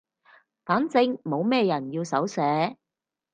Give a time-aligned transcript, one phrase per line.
[0.65, 2.75] 反正冇咩人要手寫